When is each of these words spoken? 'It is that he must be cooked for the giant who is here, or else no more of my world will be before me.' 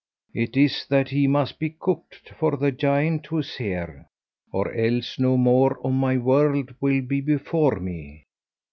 'It 0.33 0.57
is 0.57 0.83
that 0.89 1.09
he 1.09 1.27
must 1.27 1.59
be 1.59 1.69
cooked 1.69 2.29
for 2.29 2.57
the 2.57 2.71
giant 2.71 3.27
who 3.27 3.37
is 3.37 3.57
here, 3.57 4.09
or 4.51 4.73
else 4.73 5.19
no 5.19 5.37
more 5.37 5.79
of 5.85 5.93
my 5.93 6.17
world 6.17 6.73
will 6.81 7.01
be 7.03 7.21
before 7.21 7.75
me.' 7.79 8.25